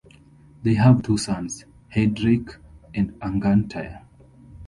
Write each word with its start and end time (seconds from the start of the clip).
They 0.63 0.73
have 0.73 1.03
two 1.03 1.15
sons, 1.17 1.63
Heidrek 1.93 2.57
and 2.95 3.11
Angantyr. 3.19 4.01